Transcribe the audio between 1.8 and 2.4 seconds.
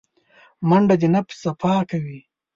کوي